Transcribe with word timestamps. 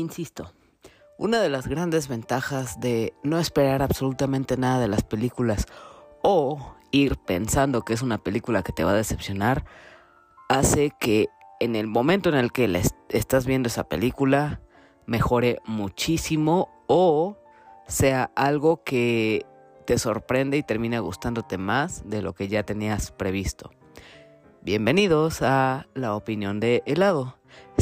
Insisto, 0.00 0.54
una 1.18 1.42
de 1.42 1.50
las 1.50 1.68
grandes 1.68 2.08
ventajas 2.08 2.80
de 2.80 3.12
no 3.22 3.38
esperar 3.38 3.82
absolutamente 3.82 4.56
nada 4.56 4.80
de 4.80 4.88
las 4.88 5.04
películas 5.04 5.66
o 6.22 6.74
ir 6.90 7.18
pensando 7.18 7.82
que 7.82 7.92
es 7.92 8.00
una 8.00 8.16
película 8.16 8.62
que 8.62 8.72
te 8.72 8.82
va 8.82 8.92
a 8.92 8.94
decepcionar 8.94 9.66
hace 10.48 10.90
que 10.98 11.28
en 11.60 11.76
el 11.76 11.86
momento 11.86 12.30
en 12.30 12.36
el 12.36 12.50
que 12.50 12.82
estás 13.10 13.44
viendo 13.44 13.66
esa 13.68 13.84
película 13.84 14.62
mejore 15.04 15.60
muchísimo 15.66 16.70
o 16.86 17.36
sea 17.86 18.30
algo 18.34 18.82
que 18.82 19.44
te 19.84 19.98
sorprende 19.98 20.56
y 20.56 20.62
termina 20.62 21.00
gustándote 21.00 21.58
más 21.58 22.08
de 22.08 22.22
lo 22.22 22.32
que 22.32 22.48
ya 22.48 22.62
tenías 22.62 23.12
previsto. 23.12 23.70
Bienvenidos 24.62 25.42
a 25.42 25.86
La 25.94 26.14
Opinión 26.14 26.58
de 26.58 26.82
Helado, 26.86 27.39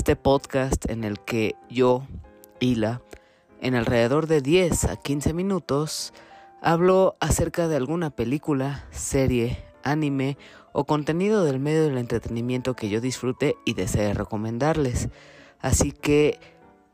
este 0.08 0.16
podcast 0.16 0.88
en 0.88 1.04
el 1.04 1.20
que 1.20 1.54
yo, 1.68 2.02
Hila, 2.60 3.02
en 3.60 3.74
alrededor 3.74 4.26
de 4.26 4.40
10 4.40 4.84
a 4.84 4.96
15 4.96 5.34
minutos, 5.34 6.14
hablo 6.62 7.18
acerca 7.20 7.68
de 7.68 7.76
alguna 7.76 8.08
película, 8.08 8.86
serie, 8.90 9.62
anime 9.82 10.38
o 10.72 10.84
contenido 10.84 11.44
del 11.44 11.58
medio 11.58 11.84
del 11.84 11.98
entretenimiento 11.98 12.74
que 12.74 12.88
yo 12.88 13.02
disfrute 13.02 13.56
y 13.66 13.74
desee 13.74 14.14
recomendarles. 14.14 15.10
Así 15.60 15.92
que 15.92 16.40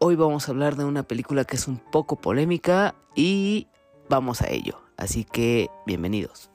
hoy 0.00 0.16
vamos 0.16 0.48
a 0.48 0.50
hablar 0.50 0.74
de 0.74 0.84
una 0.84 1.04
película 1.04 1.44
que 1.44 1.54
es 1.54 1.68
un 1.68 1.78
poco 1.78 2.16
polémica 2.16 2.96
y 3.14 3.68
vamos 4.08 4.42
a 4.42 4.50
ello. 4.50 4.80
Así 4.96 5.22
que 5.22 5.70
bienvenidos. 5.86 6.50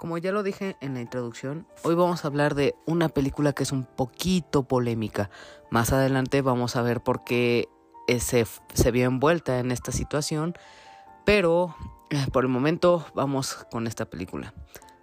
Como 0.00 0.16
ya 0.16 0.32
lo 0.32 0.42
dije 0.42 0.78
en 0.80 0.94
la 0.94 1.02
introducción, 1.02 1.66
hoy 1.82 1.94
vamos 1.94 2.24
a 2.24 2.28
hablar 2.28 2.54
de 2.54 2.74
una 2.86 3.10
película 3.10 3.52
que 3.52 3.64
es 3.64 3.70
un 3.70 3.84
poquito 3.84 4.62
polémica. 4.62 5.28
Más 5.68 5.92
adelante 5.92 6.40
vamos 6.40 6.74
a 6.74 6.80
ver 6.80 7.02
por 7.02 7.22
qué 7.22 7.68
se, 8.18 8.46
se 8.72 8.90
vio 8.92 9.04
envuelta 9.04 9.58
en 9.58 9.70
esta 9.70 9.92
situación, 9.92 10.54
pero 11.26 11.76
eh, 12.08 12.26
por 12.32 12.44
el 12.44 12.48
momento 12.48 13.04
vamos 13.14 13.66
con 13.70 13.86
esta 13.86 14.06
película. 14.06 14.54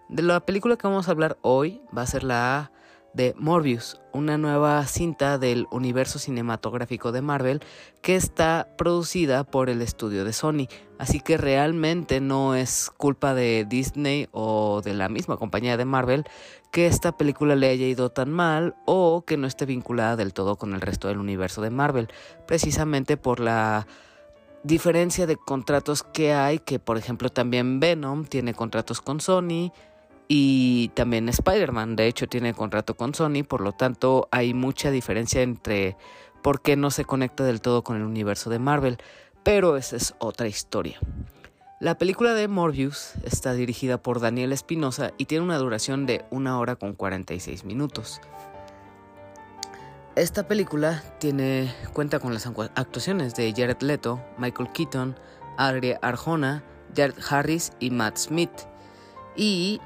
De 0.09 0.23
la 0.23 0.39
película 0.39 0.77
que 0.77 0.87
vamos 0.87 1.07
a 1.07 1.11
hablar 1.11 1.37
hoy 1.43 1.79
va 1.95 2.01
a 2.01 2.07
ser 2.07 2.23
la 2.23 2.71
de 3.13 3.33
Morbius, 3.37 3.99
una 4.13 4.37
nueva 4.37 4.85
cinta 4.85 5.37
del 5.37 5.67
universo 5.71 6.19
cinematográfico 6.19 7.11
de 7.11 7.21
Marvel 7.21 7.61
que 8.01 8.15
está 8.15 8.67
producida 8.77 9.43
por 9.43 9.69
el 9.69 9.81
estudio 9.81 10.23
de 10.23 10.33
Sony. 10.33 10.67
Así 10.99 11.19
que 11.19 11.37
realmente 11.37 12.21
no 12.21 12.55
es 12.55 12.91
culpa 12.95 13.33
de 13.33 13.65
Disney 13.67 14.27
o 14.31 14.81
de 14.83 14.93
la 14.93 15.09
misma 15.09 15.37
compañía 15.37 15.77
de 15.77 15.85
Marvel 15.85 16.25
que 16.71 16.87
esta 16.87 17.17
película 17.17 17.55
le 17.55 17.69
haya 17.69 17.87
ido 17.87 18.09
tan 18.09 18.31
mal 18.31 18.75
o 18.85 19.23
que 19.25 19.37
no 19.37 19.47
esté 19.47 19.65
vinculada 19.65 20.15
del 20.15 20.33
todo 20.33 20.57
con 20.57 20.73
el 20.73 20.81
resto 20.81 21.07
del 21.07 21.17
universo 21.17 21.61
de 21.61 21.69
Marvel, 21.69 22.09
precisamente 22.45 23.17
por 23.17 23.39
la 23.39 23.87
diferencia 24.63 25.25
de 25.25 25.37
contratos 25.37 26.03
que 26.03 26.33
hay, 26.33 26.59
que 26.59 26.79
por 26.79 26.97
ejemplo 26.97 27.29
también 27.29 27.79
Venom 27.79 28.25
tiene 28.25 28.53
contratos 28.53 29.01
con 29.01 29.21
Sony, 29.21 29.71
y 30.27 30.89
también 30.89 31.29
Spider-Man, 31.29 31.95
de 31.95 32.07
hecho, 32.07 32.27
tiene 32.27 32.53
contrato 32.53 32.95
con 32.95 33.13
Sony, 33.13 33.43
por 33.47 33.61
lo 33.61 33.71
tanto 33.71 34.27
hay 34.31 34.53
mucha 34.53 34.91
diferencia 34.91 35.41
entre 35.41 35.95
por 36.41 36.61
qué 36.61 36.75
no 36.75 36.91
se 36.91 37.05
conecta 37.05 37.43
del 37.43 37.61
todo 37.61 37.83
con 37.83 37.97
el 37.97 38.03
universo 38.03 38.49
de 38.49 38.59
Marvel, 38.59 38.97
pero 39.43 39.77
esa 39.77 39.95
es 39.95 40.15
otra 40.19 40.47
historia. 40.47 40.99
La 41.79 41.97
película 41.97 42.33
de 42.33 42.47
Morbius 42.47 43.13
está 43.23 43.53
dirigida 43.53 44.01
por 44.01 44.19
Daniel 44.19 44.51
Espinosa 44.51 45.13
y 45.17 45.25
tiene 45.25 45.45
una 45.45 45.57
duración 45.57 46.05
de 46.07 46.25
1 46.31 46.59
hora 46.59 46.75
con 46.75 46.93
46 46.93 47.65
minutos. 47.65 48.19
Esta 50.15 50.47
película 50.47 51.03
tiene, 51.19 51.71
cuenta 51.93 52.19
con 52.19 52.33
las 52.33 52.47
actuaciones 52.47 53.35
de 53.35 53.53
Jared 53.55 53.79
Leto, 53.81 54.19
Michael 54.39 54.71
Keaton, 54.73 55.15
Adria 55.57 55.99
Arjona, 56.01 56.63
Jared 56.95 57.13
Harris 57.29 57.71
y 57.79 57.91
Matt 57.91 58.17
Smith. 58.17 58.49
Y 59.35 59.79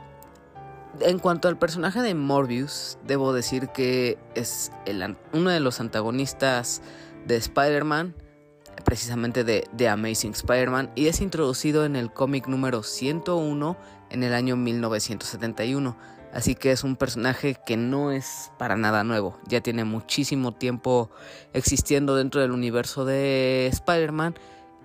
en 0.99 1.19
cuanto 1.19 1.47
al 1.47 1.57
personaje 1.57 2.01
de 2.01 2.13
Morbius, 2.15 2.97
debo 3.05 3.33
decir 3.33 3.69
que 3.69 4.17
es 4.35 4.71
uno 5.33 5.49
de 5.49 5.59
los 5.59 5.79
antagonistas 5.79 6.81
de 7.25 7.37
Spider-Man, 7.37 8.15
precisamente 8.83 9.43
de 9.43 9.67
The 9.75 9.89
Amazing 9.89 10.31
Spider-Man, 10.31 10.91
y 10.95 11.07
es 11.07 11.21
introducido 11.21 11.85
en 11.85 11.95
el 11.95 12.11
cómic 12.11 12.47
número 12.47 12.83
101 12.83 13.77
en 14.09 14.23
el 14.23 14.33
año 14.33 14.55
1971. 14.55 15.97
Así 16.33 16.55
que 16.55 16.71
es 16.71 16.83
un 16.83 16.95
personaje 16.95 17.57
que 17.65 17.75
no 17.75 18.11
es 18.11 18.51
para 18.57 18.77
nada 18.77 19.03
nuevo, 19.03 19.37
ya 19.47 19.61
tiene 19.61 19.83
muchísimo 19.83 20.53
tiempo 20.53 21.09
existiendo 21.51 22.15
dentro 22.15 22.39
del 22.39 22.51
universo 22.51 23.03
de 23.03 23.67
Spider-Man 23.67 24.35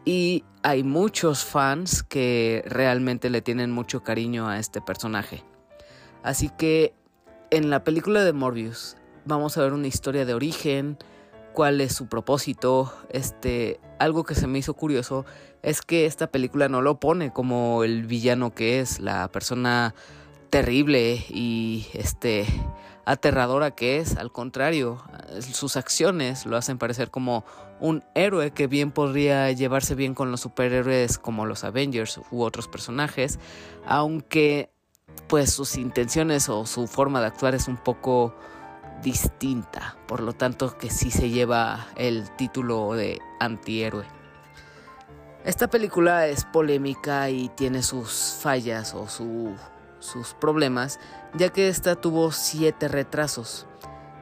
y 0.05 0.45
hay 0.63 0.83
muchos 0.83 1.45
fans 1.45 2.03
que 2.03 2.65
realmente 2.67 3.31
le 3.31 3.43
tienen 3.43 3.71
mucho 3.71 4.03
cariño 4.03 4.49
a 4.49 4.59
este 4.59 4.81
personaje. 4.81 5.45
Así 6.27 6.49
que 6.49 6.93
en 7.53 7.71
la 7.71 7.85
película 7.85 8.25
de 8.25 8.33
Morbius 8.33 8.97
vamos 9.27 9.57
a 9.57 9.63
ver 9.63 9.73
una 9.73 9.87
historia 9.87 10.25
de 10.25 10.35
origen, 10.35 10.99
cuál 11.53 11.81
es 11.81 11.95
su 11.95 12.09
propósito. 12.09 12.93
Este, 13.11 13.79
algo 14.01 14.25
que 14.25 14.35
se 14.35 14.49
me 14.49 14.59
hizo 14.59 14.75
curioso 14.75 15.25
es 15.63 15.83
que 15.83 16.05
esta 16.05 16.27
película 16.27 16.69
no 16.69 16.83
lo 16.83 16.99
pone 16.99 17.33
como 17.33 17.85
el 17.85 18.07
villano 18.07 18.53
que 18.53 18.81
es, 18.81 18.99
la 18.99 19.29
persona 19.29 19.95
terrible 20.51 21.25
y 21.29 21.87
este 21.93 22.45
aterradora 23.05 23.71
que 23.71 23.99
es, 23.99 24.17
al 24.17 24.33
contrario, 24.33 25.05
sus 25.41 25.77
acciones 25.77 26.45
lo 26.45 26.57
hacen 26.57 26.77
parecer 26.77 27.13
como 27.13 27.45
un 27.79 28.03
héroe 28.17 28.51
que 28.51 28.67
bien 28.67 28.91
podría 28.91 29.53
llevarse 29.53 29.95
bien 29.95 30.13
con 30.15 30.33
los 30.33 30.41
superhéroes 30.41 31.19
como 31.19 31.47
los 31.47 31.63
Avengers 31.63 32.21
u 32.33 32.43
otros 32.43 32.67
personajes, 32.67 33.39
aunque 33.87 34.71
pues 35.29 35.53
sus 35.53 35.77
intenciones 35.77 36.49
o 36.49 36.67
su 36.67 36.87
forma 36.87 37.21
de 37.21 37.27
actuar 37.27 37.55
es 37.55 37.69
un 37.69 37.77
poco 37.77 38.35
distinta, 39.03 39.97
por 40.07 40.21
lo 40.21 40.33
tanto 40.33 40.77
que 40.79 40.91
sí 40.91 41.11
se 41.11 41.31
lleva 41.31 41.87
el 41.97 42.31
título 42.37 42.95
de 42.95 43.21
antihéroe. 43.41 44.07
Esta 45.45 45.69
película 45.69 46.27
es 46.27 46.45
polémica 46.45 47.31
y 47.31 47.49
tiene 47.51 47.83
sus 47.83 48.39
fallas 48.41 48.95
o 48.95 49.07
sus 49.09 50.35
problemas, 50.41 50.99
ya 51.35 51.51
que 51.51 51.69
esta 51.69 51.95
tuvo 51.95 52.33
siete 52.33 52.89
retrasos. 52.89 53.67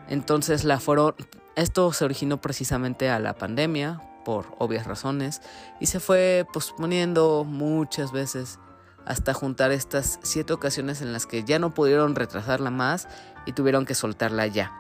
Entonces 0.09 0.65
la 0.65 0.81
fueron, 0.81 1.15
esto 1.57 1.93
se 1.93 2.05
originó 2.05 2.41
precisamente 2.41 3.09
a 3.09 3.19
la 3.21 3.33
pandemia, 3.35 4.03
por 4.25 4.55
obvias 4.59 4.87
razones, 4.87 5.41
y 5.81 5.87
se 5.87 6.01
fue 6.01 6.47
posponiendo 6.53 7.45
muchas 7.45 8.13
veces 8.13 8.59
hasta 9.07 9.35
juntar 9.35 9.73
estas 9.73 10.19
siete 10.23 10.53
ocasiones 10.53 11.03
en 11.03 11.13
las 11.13 11.27
que 11.27 11.45
ya 11.45 11.59
no 11.59 11.75
pudieron 11.75 12.15
retrasarla 12.15 12.71
más 12.71 13.09
y 13.47 13.53
tuvieron 13.53 13.85
que 13.85 13.95
soltarla 13.95 14.47
ya. 14.47 14.73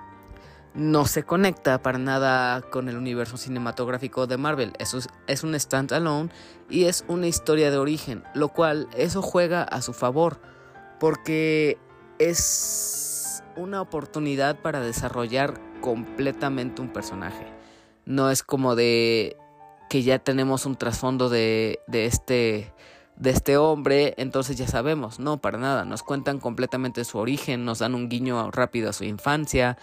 No 0.74 1.06
se 1.06 1.22
conecta 1.22 1.82
para 1.82 1.98
nada 1.98 2.60
con 2.62 2.88
el 2.88 2.96
universo 2.96 3.36
cinematográfico 3.36 4.26
de 4.26 4.38
Marvel, 4.38 4.72
eso 4.78 4.98
es, 4.98 5.08
es 5.28 5.44
un 5.44 5.58
standalone 5.58 6.30
y 6.68 6.84
es 6.84 7.04
una 7.06 7.28
historia 7.28 7.70
de 7.70 7.78
origen, 7.78 8.24
lo 8.34 8.48
cual 8.48 8.88
eso 8.96 9.22
juega 9.22 9.62
a 9.62 9.82
su 9.82 9.92
favor, 9.92 10.40
porque 10.98 11.78
es 12.18 13.42
una 13.56 13.80
oportunidad 13.80 14.56
para 14.60 14.80
desarrollar 14.80 15.60
completamente 15.80 16.82
un 16.82 16.92
personaje. 16.92 17.46
No 18.04 18.30
es 18.30 18.42
como 18.42 18.74
de 18.74 19.36
que 19.88 20.02
ya 20.02 20.18
tenemos 20.18 20.66
un 20.66 20.76
trasfondo 20.76 21.28
de, 21.28 21.78
de 21.86 22.06
este 22.06 22.72
de 23.16 23.30
este 23.30 23.56
hombre, 23.56 24.14
entonces 24.16 24.56
ya 24.56 24.66
sabemos, 24.66 25.20
no, 25.20 25.38
para 25.38 25.58
nada, 25.58 25.84
nos 25.84 26.02
cuentan 26.02 26.40
completamente 26.40 27.04
su 27.04 27.18
origen, 27.18 27.64
nos 27.64 27.78
dan 27.78 27.94
un 27.94 28.08
guiño 28.08 28.50
rápido 28.50 28.90
a 28.90 28.92
su 28.92 29.04
infancia, 29.04 29.78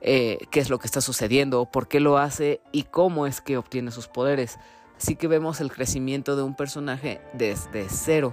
eh, 0.00 0.38
qué 0.50 0.60
es 0.60 0.70
lo 0.70 0.78
que 0.78 0.86
está 0.86 1.00
sucediendo, 1.00 1.66
por 1.66 1.88
qué 1.88 2.00
lo 2.00 2.18
hace 2.18 2.60
y 2.70 2.84
cómo 2.84 3.26
es 3.26 3.40
que 3.40 3.56
obtiene 3.56 3.90
sus 3.90 4.08
poderes. 4.08 4.58
Así 4.96 5.16
que 5.16 5.26
vemos 5.26 5.60
el 5.60 5.72
crecimiento 5.72 6.36
de 6.36 6.42
un 6.42 6.54
personaje 6.54 7.20
desde 7.32 7.86
cero. 7.88 8.32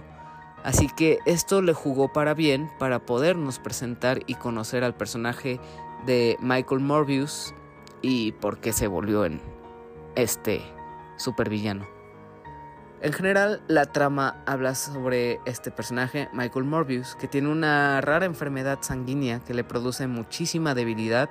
Así 0.63 0.87
que 0.87 1.19
esto 1.25 1.61
le 1.61 1.73
jugó 1.73 2.13
para 2.13 2.33
bien 2.33 2.69
para 2.79 3.05
podernos 3.05 3.59
presentar 3.59 4.21
y 4.27 4.35
conocer 4.35 4.83
al 4.83 4.95
personaje 4.95 5.59
de 6.05 6.37
Michael 6.39 6.79
Morbius 6.79 7.53
y 8.01 8.31
por 8.33 8.59
qué 8.59 8.71
se 8.71 8.87
volvió 8.87 9.25
en 9.25 9.41
este 10.15 10.61
supervillano. 11.17 12.02
En 13.03 13.11
general, 13.11 13.61
la 13.67 13.85
trama 13.85 14.41
habla 14.45 14.75
sobre 14.75 15.41
este 15.45 15.71
personaje, 15.71 16.29
Michael 16.31 16.63
Morbius, 16.63 17.17
que 17.17 17.27
tiene 17.27 17.49
una 17.49 17.99
rara 17.99 18.25
enfermedad 18.25 18.79
sanguínea 18.79 19.41
que 19.41 19.53
le 19.53 19.65
produce 19.65 20.07
muchísima 20.07 20.73
debilidad 20.73 21.29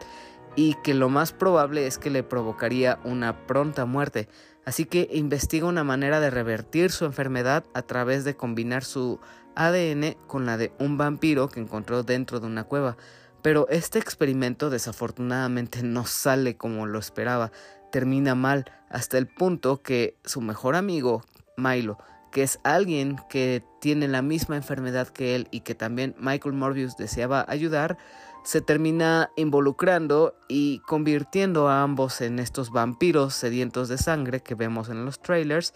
y 0.54 0.74
que 0.84 0.92
lo 0.92 1.08
más 1.08 1.32
probable 1.32 1.86
es 1.86 1.96
que 1.96 2.10
le 2.10 2.24
provocaría 2.24 3.00
una 3.04 3.46
pronta 3.46 3.86
muerte. 3.86 4.28
Así 4.66 4.84
que 4.84 5.08
investiga 5.12 5.66
una 5.66 5.82
manera 5.82 6.20
de 6.20 6.28
revertir 6.28 6.90
su 6.90 7.06
enfermedad 7.06 7.64
a 7.72 7.80
través 7.80 8.24
de 8.24 8.36
combinar 8.36 8.84
su 8.84 9.18
ADN 9.54 10.18
con 10.26 10.44
la 10.44 10.58
de 10.58 10.74
un 10.78 10.98
vampiro 10.98 11.48
que 11.48 11.60
encontró 11.60 12.02
dentro 12.02 12.38
de 12.38 12.48
una 12.48 12.64
cueva. 12.64 12.98
Pero 13.40 13.66
este 13.70 13.98
experimento 13.98 14.68
desafortunadamente 14.68 15.82
no 15.82 16.04
sale 16.04 16.54
como 16.54 16.84
lo 16.84 16.98
esperaba, 16.98 17.50
termina 17.90 18.34
mal, 18.34 18.66
hasta 18.90 19.16
el 19.16 19.26
punto 19.26 19.80
que 19.80 20.18
su 20.22 20.42
mejor 20.42 20.76
amigo, 20.76 21.24
Milo, 21.56 21.98
que 22.30 22.42
es 22.42 22.58
alguien 22.64 23.20
que 23.28 23.62
tiene 23.80 24.08
la 24.08 24.22
misma 24.22 24.56
enfermedad 24.56 25.08
que 25.08 25.34
él 25.34 25.48
y 25.50 25.60
que 25.60 25.74
también 25.74 26.14
Michael 26.18 26.54
Morbius 26.54 26.96
deseaba 26.96 27.44
ayudar, 27.48 27.98
se 28.42 28.60
termina 28.60 29.30
involucrando 29.36 30.34
y 30.48 30.80
convirtiendo 30.80 31.68
a 31.68 31.82
ambos 31.82 32.20
en 32.20 32.38
estos 32.38 32.70
vampiros 32.70 33.34
sedientos 33.34 33.88
de 33.88 33.98
sangre 33.98 34.40
que 34.40 34.54
vemos 34.54 34.88
en 34.88 35.04
los 35.04 35.20
trailers. 35.20 35.74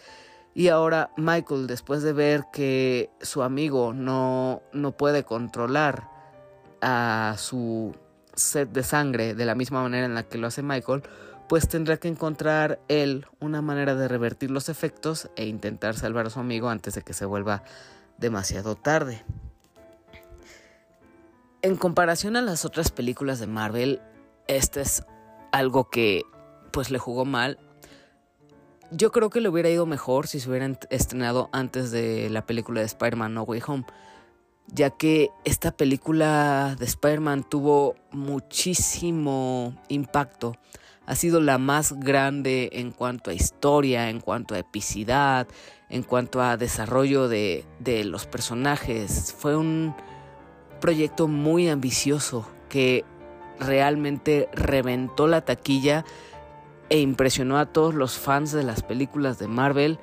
Y 0.55 0.69
ahora 0.69 1.11
Michael, 1.17 1.67
después 1.67 2.02
de 2.02 2.12
ver 2.12 2.44
que 2.52 3.11
su 3.20 3.43
amigo 3.43 3.93
no, 3.93 4.62
no 4.73 4.93
puede 4.93 5.25
controlar 5.25 6.08
a 6.81 7.34
su 7.38 7.94
sed 8.34 8.69
de 8.69 8.82
sangre 8.82 9.34
de 9.34 9.44
la 9.44 9.55
misma 9.55 9.82
manera 9.82 10.06
en 10.06 10.14
la 10.14 10.23
que 10.23 10.38
lo 10.38 10.46
hace 10.46 10.62
Michael, 10.62 11.02
pues 11.48 11.69
tendrá 11.69 11.96
que 11.96 12.08
encontrar 12.08 12.81
él 12.88 13.26
una 13.40 13.62
manera 13.62 13.94
de 13.94 14.08
revertir 14.08 14.50
los 14.50 14.69
efectos 14.69 15.31
e 15.37 15.46
intentar 15.46 15.96
salvar 15.96 16.26
a 16.26 16.31
su 16.31 16.40
amigo 16.40 16.69
antes 16.69 16.94
de 16.94 17.02
que 17.02 17.12
se 17.12 17.25
vuelva 17.25 17.62
demasiado 18.19 18.75
tarde. 18.75 19.25
En 21.62 21.76
comparación 21.76 22.37
a 22.37 22.43
las 22.43 22.64
otras 22.64 22.90
películas 22.90 23.38
de 23.40 23.46
Marvel, 23.46 24.00
este 24.46 24.81
es 24.81 25.04
algo 25.52 25.90
que 25.90 26.22
pues 26.72 26.90
le 26.90 26.98
jugó 26.98 27.25
mal. 27.25 27.58
Yo 28.90 29.10
creo 29.10 29.31
que 29.31 29.40
le 29.40 29.49
hubiera 29.49 29.69
ido 29.69 29.87
mejor 29.87 30.28
si 30.28 30.38
se 30.38 30.49
hubieran 30.49 30.78
estrenado 30.90 31.49
antes 31.52 31.90
de 31.90 32.31
la 32.31 32.46
película 32.46 32.81
de 32.81 32.87
Spider-Man 32.87 33.34
No 33.34 33.42
Way 33.42 33.62
Home, 33.66 33.87
ya 34.69 34.90
que 34.90 35.31
esta 35.44 35.72
película 35.72 36.76
de 36.78 36.84
Spider-Man 36.84 37.49
tuvo 37.49 37.96
muchísimo 38.12 39.75
impacto. 39.88 40.56
Ha 41.06 41.14
sido 41.14 41.41
la 41.41 41.58
más 41.58 41.93
grande 41.99 42.69
en 42.73 42.91
cuanto 42.91 43.31
a 43.31 43.35
historia, 43.35 44.11
en 44.11 44.20
cuanto 44.20 44.55
a 44.55 44.58
epicidad, 44.58 45.47
en 45.88 46.03
cuanto 46.03 46.43
a 46.43 46.56
desarrollo 46.56 47.29
de, 47.29 47.64
de 47.79 48.05
los 48.05 48.26
personajes. 48.26 49.35
Fue 49.38 49.56
un 49.56 49.94
proyecto 50.81 51.29
muy 51.29 51.69
ambicioso 51.69 52.49
que 52.69 53.05
realmente 53.58 54.49
reventó 54.53 55.26
la 55.26 55.44
taquilla 55.44 56.05
e 56.88 57.00
impresionó 57.00 57.59
a 57.59 57.67
todos 57.67 57.94
los 57.94 58.19
fans 58.19 58.52
de 58.52 58.62
las 58.62 58.82
películas 58.82 59.38
de 59.38 59.49
Marvel 59.49 59.99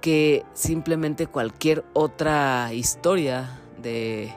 que 0.00 0.44
simplemente 0.54 1.26
cualquier 1.26 1.84
otra 1.92 2.72
historia 2.72 3.60
de 3.80 4.32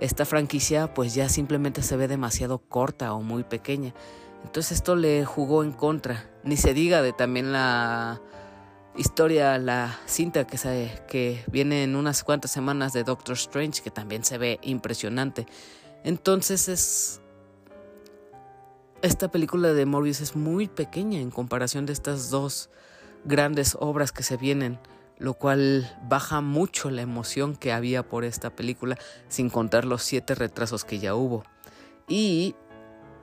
esta 0.00 0.24
franquicia 0.24 0.92
pues 0.92 1.14
ya 1.14 1.28
simplemente 1.28 1.82
se 1.82 1.96
ve 1.96 2.08
demasiado 2.08 2.58
corta 2.58 3.12
o 3.12 3.22
muy 3.22 3.44
pequeña. 3.44 3.94
Entonces 4.46 4.78
esto 4.78 4.94
le 4.94 5.24
jugó 5.24 5.64
en 5.64 5.72
contra. 5.72 6.30
Ni 6.44 6.56
se 6.56 6.72
diga 6.72 7.02
de 7.02 7.12
también 7.12 7.52
la 7.52 8.22
historia, 8.96 9.58
la 9.58 9.98
cinta 10.06 10.46
que, 10.46 10.56
se, 10.56 11.02
que 11.08 11.44
viene 11.50 11.82
en 11.82 11.96
unas 11.96 12.22
cuantas 12.22 12.52
semanas 12.52 12.92
de 12.92 13.02
Doctor 13.02 13.34
Strange, 13.34 13.82
que 13.82 13.90
también 13.90 14.24
se 14.24 14.38
ve 14.38 14.58
impresionante. 14.62 15.46
Entonces 16.04 16.68
es... 16.68 17.20
Esta 19.02 19.30
película 19.30 19.72
de 19.72 19.84
Morbius 19.84 20.20
es 20.20 20.36
muy 20.36 20.68
pequeña 20.68 21.18
en 21.18 21.30
comparación 21.30 21.84
de 21.84 21.92
estas 21.92 22.30
dos 22.30 22.70
grandes 23.24 23.76
obras 23.78 24.12
que 24.12 24.22
se 24.22 24.36
vienen, 24.36 24.78
lo 25.18 25.34
cual 25.34 25.92
baja 26.08 26.40
mucho 26.40 26.90
la 26.90 27.02
emoción 27.02 27.56
que 27.56 27.72
había 27.72 28.08
por 28.08 28.24
esta 28.24 28.54
película, 28.54 28.96
sin 29.28 29.50
contar 29.50 29.84
los 29.84 30.02
siete 30.02 30.36
retrasos 30.36 30.84
que 30.84 31.00
ya 31.00 31.14
hubo. 31.16 31.42
Y 32.08 32.54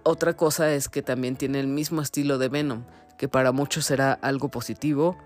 otra 0.03 0.35
cosa 0.35 0.71
es 0.71 0.89
que 0.89 1.01
también 1.01 1.35
tiene 1.35 1.59
el 1.59 1.67
mismo 1.67 2.01
estilo 2.01 2.37
de 2.37 2.49
Venom, 2.49 2.83
que 3.17 3.27
para 3.27 3.51
muchos 3.51 3.85
será 3.85 4.13
algo 4.13 4.49
positivo, 4.49 5.17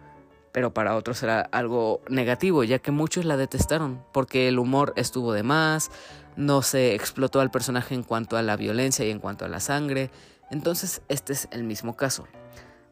pero 0.51 0.73
para 0.73 0.95
otros 0.95 1.21
era 1.23 1.41
algo 1.41 2.01
negativo, 2.09 2.63
ya 2.63 2.79
que 2.79 2.91
muchos 2.91 3.25
la 3.25 3.37
detestaron, 3.37 4.03
porque 4.11 4.47
el 4.47 4.59
humor 4.59 4.93
estuvo 4.95 5.33
de 5.33 5.43
más, 5.43 5.91
no 6.35 6.61
se 6.61 6.95
explotó 6.95 7.41
al 7.41 7.51
personaje 7.51 7.95
en 7.95 8.03
cuanto 8.03 8.37
a 8.37 8.41
la 8.41 8.55
violencia 8.55 9.05
y 9.05 9.11
en 9.11 9.19
cuanto 9.19 9.45
a 9.45 9.49
la 9.49 9.59
sangre, 9.59 10.11
entonces 10.49 11.01
este 11.09 11.33
es 11.33 11.47
el 11.51 11.63
mismo 11.63 11.95
caso. 11.95 12.27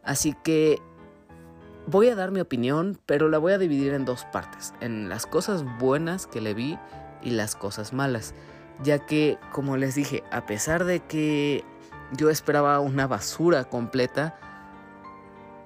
Así 0.03 0.35
que 0.43 0.79
voy 1.87 2.09
a 2.09 2.15
dar 2.15 2.31
mi 2.31 2.39
opinión, 2.39 2.99
pero 3.05 3.29
la 3.29 3.37
voy 3.37 3.53
a 3.53 3.57
dividir 3.57 3.93
en 3.93 4.05
dos 4.05 4.25
partes, 4.25 4.73
en 4.81 5.09
las 5.09 5.25
cosas 5.25 5.63
buenas 5.79 6.27
que 6.27 6.41
le 6.41 6.53
vi 6.53 6.77
y 7.23 7.31
las 7.31 7.55
cosas 7.55 7.93
malas, 7.93 8.33
ya 8.83 9.05
que, 9.05 9.37
como 9.51 9.77
les 9.77 9.95
dije, 9.95 10.23
a 10.31 10.45
pesar 10.45 10.83
de 10.83 10.99
que 10.99 11.63
yo 12.11 12.29
esperaba 12.29 12.79
una 12.79 13.07
basura 13.07 13.63
completa, 13.65 14.37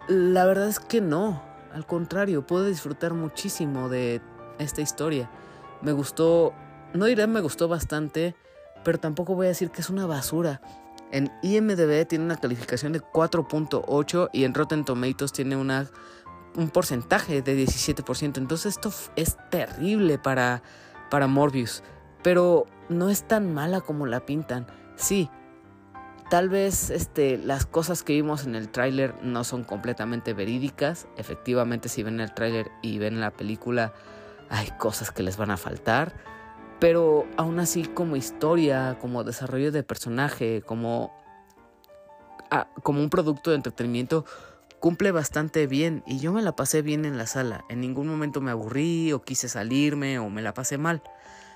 la 0.07 0.45
verdad 0.45 0.67
es 0.67 0.79
que 0.79 1.01
no, 1.01 1.41
al 1.73 1.85
contrario, 1.85 2.45
puedo 2.45 2.65
disfrutar 2.65 3.13
muchísimo 3.13 3.89
de 3.89 4.21
esta 4.57 4.81
historia. 4.81 5.29
Me 5.81 5.91
gustó, 5.91 6.53
no 6.93 7.05
diré 7.05 7.27
me 7.27 7.41
gustó 7.41 7.67
bastante, 7.67 8.35
pero 8.83 8.99
tampoco 8.99 9.35
voy 9.35 9.45
a 9.45 9.49
decir 9.49 9.69
que 9.69 9.81
es 9.81 9.89
una 9.89 10.05
basura. 10.05 10.61
En 11.11 11.31
IMDB 11.41 12.07
tiene 12.07 12.25
una 12.25 12.37
calificación 12.37 12.93
de 12.93 13.01
4.8 13.01 14.29
y 14.33 14.43
en 14.43 14.53
Rotten 14.53 14.85
Tomatoes 14.85 15.31
tiene 15.31 15.55
una, 15.55 15.87
un 16.55 16.69
porcentaje 16.69 17.41
de 17.41 17.65
17%. 17.65 18.37
Entonces 18.37 18.77
esto 18.77 18.91
es 19.15 19.37
terrible 19.49 20.17
para, 20.17 20.61
para 21.09 21.27
Morbius. 21.27 21.83
Pero 22.23 22.65
no 22.89 23.09
es 23.09 23.27
tan 23.27 23.53
mala 23.53 23.81
como 23.81 24.05
la 24.05 24.25
pintan. 24.25 24.67
Sí, 24.95 25.29
Tal 26.29 26.47
vez 26.47 26.91
este, 26.91 27.39
las 27.39 27.65
cosas 27.65 28.03
que 28.03 28.13
vimos 28.13 28.45
en 28.45 28.53
el 28.53 28.69
tráiler 28.69 29.15
no 29.23 29.43
son 29.43 29.63
completamente 29.63 30.35
verídicas. 30.35 31.07
Efectivamente, 31.17 31.89
si 31.89 32.03
ven 32.03 32.19
el 32.19 32.33
tráiler 32.35 32.69
y 32.83 32.99
ven 32.99 33.19
la 33.19 33.31
película, 33.31 33.93
hay 34.47 34.69
cosas 34.77 35.09
que 35.09 35.23
les 35.23 35.37
van 35.37 35.49
a 35.49 35.57
faltar. 35.57 36.13
Pero 36.79 37.25
aún 37.35 37.59
así, 37.59 37.83
como 37.83 38.15
historia, 38.15 38.97
como 39.01 39.23
desarrollo 39.23 39.71
de 39.71 39.81
personaje, 39.81 40.61
como, 40.61 41.11
ah, 42.51 42.67
como 42.83 43.01
un 43.01 43.09
producto 43.09 43.49
de 43.49 43.55
entretenimiento, 43.55 44.23
cumple 44.79 45.11
bastante 45.11 45.65
bien. 45.65 46.03
Y 46.05 46.19
yo 46.19 46.31
me 46.31 46.43
la 46.43 46.55
pasé 46.55 46.83
bien 46.83 47.05
en 47.05 47.17
la 47.17 47.25
sala. 47.25 47.65
En 47.69 47.81
ningún 47.81 48.07
momento 48.07 48.39
me 48.39 48.51
aburrí 48.51 49.11
o 49.13 49.23
quise 49.23 49.49
salirme 49.49 50.19
o 50.19 50.29
me 50.29 50.43
la 50.43 50.53
pasé 50.53 50.77
mal. 50.77 51.01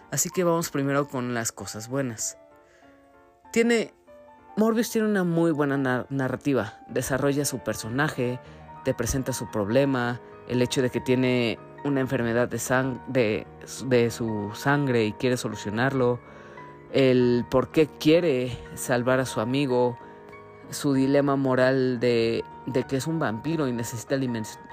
Así 0.10 0.32
que 0.32 0.44
vamos 0.44 0.72
primero 0.72 1.08
con 1.08 1.36
las 1.36 1.52
cosas 1.52 1.90
buenas. 1.90 2.40
Tiene 3.52 3.94
Morbius 4.56 4.92
tiene 4.92 5.08
una 5.08 5.24
muy 5.24 5.52
buena 5.52 6.06
narrativa. 6.10 6.76
Desarrolla 6.88 7.44
su 7.44 7.60
personaje, 7.60 8.40
te 8.84 8.94
presenta 8.94 9.34
su 9.34 9.50
problema, 9.50 10.22
el 10.48 10.62
hecho 10.62 10.84
de 10.84 10.92
que 10.92 11.00
tiene 11.00 11.58
una 11.84 12.02
enfermedad 12.02 12.48
de, 12.48 13.48
su 14.12 14.52
sangre 14.54 15.06
y 15.06 15.14
quiere 15.14 15.38
solucionarlo, 15.38 16.20
el 16.92 17.46
por 17.50 17.72
qué 17.72 17.88
quiere 17.88 18.56
salvar 18.76 19.20
a 19.20 19.26
su 19.26 19.40
amigo, 19.40 19.98
su 20.70 20.94
dilema 20.94 21.36
moral 21.36 22.00
de, 22.00 22.44
de 22.68 22.84
que 22.84 22.98
es 22.98 23.08
un 23.08 23.18
vampiro 23.18 23.68
y 23.68 23.72
necesita 23.72 24.16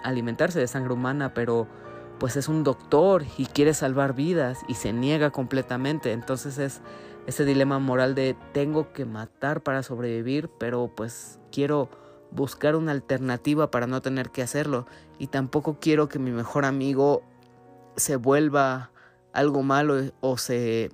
alimentarse 0.04 0.60
de 0.60 0.66
sangre 0.66 0.92
humana, 0.92 1.32
pero 1.32 1.66
pues 2.18 2.36
es 2.36 2.48
un 2.48 2.64
doctor 2.64 3.24
y 3.38 3.46
quiere 3.46 3.72
salvar 3.72 4.14
vidas 4.14 4.58
y 4.68 4.74
se 4.74 4.92
niega 4.92 5.30
completamente. 5.30 6.12
Entonces 6.12 6.58
es 6.58 6.82
ese 7.26 7.44
dilema 7.44 7.78
moral 7.78 8.14
de 8.14 8.36
tengo 8.52 8.92
que 8.92 9.04
matar 9.04 9.62
para 9.62 9.82
sobrevivir, 9.82 10.48
pero 10.58 10.92
pues 10.94 11.38
quiero 11.52 11.88
buscar 12.30 12.76
una 12.76 12.92
alternativa 12.92 13.70
para 13.70 13.86
no 13.86 14.02
tener 14.02 14.30
que 14.30 14.42
hacerlo 14.42 14.86
y 15.18 15.28
tampoco 15.28 15.78
quiero 15.80 16.08
que 16.08 16.18
mi 16.18 16.30
mejor 16.30 16.64
amigo 16.64 17.22
se 17.96 18.16
vuelva 18.16 18.90
algo 19.32 19.62
malo 19.62 20.12
o 20.20 20.38
se 20.38 20.90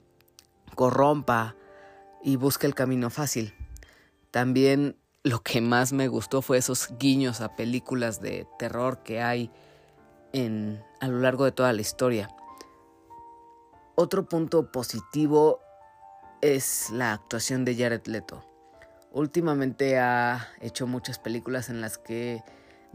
corrompa 0.75 1.57
y 2.23 2.37
busque 2.37 2.67
el 2.67 2.75
camino 2.75 3.11
fácil. 3.11 3.55
También 4.31 4.97
lo 5.23 5.43
que 5.43 5.61
más 5.61 5.93
me 5.93 6.09
gustó 6.09 6.43
fue 6.43 6.59
esos 6.59 6.91
guiños 6.99 7.41
a 7.41 7.57
películas 7.57 8.21
de 8.21 8.47
terror 8.59 9.03
que 9.03 9.23
hay 9.23 9.51
en, 10.33 10.83
a 11.01 11.09
lo 11.09 11.21
largo 11.21 11.45
de 11.45 11.53
toda 11.53 11.73
la 11.73 11.81
historia. 11.81 12.29
Otro 13.95 14.29
punto 14.29 14.71
positivo 14.71 15.61
es 16.55 16.91
la 16.91 17.13
actuación 17.13 17.65
de 17.65 17.75
Jared 17.75 18.07
Leto. 18.07 18.45
Últimamente 19.11 19.99
ha 19.99 20.49
hecho 20.61 20.87
muchas 20.87 21.19
películas 21.19 21.71
en 21.71 21.81
las 21.81 21.99
que 21.99 22.43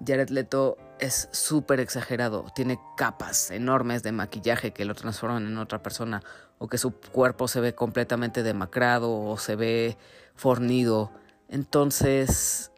Jared 0.05 0.29
Leto 0.29 0.77
es 1.00 1.27
súper 1.31 1.79
exagerado, 1.79 2.46
tiene 2.55 2.79
capas 2.96 3.51
enormes 3.51 4.03
de 4.03 4.13
maquillaje 4.13 4.72
que 4.72 4.86
lo 4.86 4.96
transforman 4.96 5.48
en 5.48 5.58
otra 5.58 5.84
persona, 5.84 6.22
o 6.60 6.67
que 6.67 6.77
su 6.77 6.93
cuerpo 6.93 7.48
se 7.48 7.60
ve 7.60 7.75
completamente 7.75 8.41
demacrado 8.41 9.12
o 9.20 9.38
se 9.38 9.55
ve 9.55 9.98
fornido. 10.36 11.12
Entonces, 11.50 12.72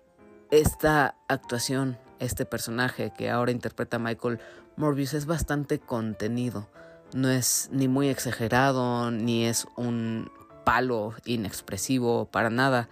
esta 0.49 1.15
actuación, 1.27 1.99
este 2.19 2.45
personaje 2.45 3.13
que 3.15 3.29
ahora 3.29 3.51
interpreta 3.51 3.99
Michael 3.99 4.39
Morbius 4.75 5.13
es 5.13 5.25
bastante 5.25 5.79
contenido. 5.79 6.67
No 7.13 7.29
es 7.29 7.69
ni 7.71 7.87
muy 7.87 8.09
exagerado, 8.09 9.11
ni 9.11 9.45
es 9.45 9.67
un 9.75 10.31
palo 10.63 11.13
inexpresivo, 11.25 12.25
para 12.25 12.49
nada. 12.49 12.89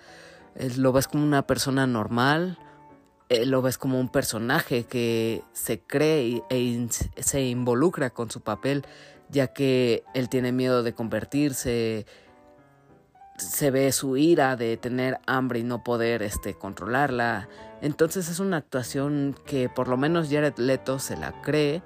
Lo 0.77 0.91
ves 0.91 1.07
como 1.07 1.23
una 1.23 1.47
persona 1.47 1.87
normal, 1.87 2.57
eh, 3.29 3.45
lo 3.45 3.61
ves 3.61 3.77
como 3.77 3.99
un 3.99 4.09
personaje 4.09 4.83
que 4.83 5.43
se 5.53 5.79
cree 5.79 6.43
e 6.49 6.87
se 7.17 7.43
involucra 7.43 8.09
con 8.09 8.29
su 8.29 8.41
papel, 8.41 8.85
ya 9.29 9.47
que 9.47 10.03
él 10.13 10.27
tiene 10.27 10.51
miedo 10.51 10.83
de 10.83 10.93
convertirse, 10.93 12.05
se 13.37 13.71
ve 13.71 13.91
su 13.91 14.17
ira 14.17 14.55
de 14.55 14.77
tener 14.77 15.19
hambre 15.25 15.59
y 15.59 15.63
no 15.63 15.83
poder 15.83 16.21
este, 16.21 16.53
controlarla. 16.53 17.47
Entonces 17.81 18.29
es 18.29 18.39
una 18.39 18.57
actuación 18.57 19.35
que 19.45 19.69
por 19.69 19.87
lo 19.87 19.97
menos 19.97 20.29
Jared 20.29 20.57
Leto 20.57 20.99
se 20.99 21.17
la 21.17 21.41
cree 21.41 21.81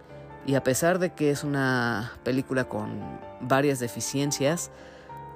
y 0.45 0.55
a 0.55 0.63
pesar 0.63 0.99
de 0.99 1.13
que 1.13 1.31
es 1.31 1.43
una 1.43 2.13
película 2.23 2.65
con 2.65 3.19
varias 3.41 3.79
deficiencias, 3.79 4.71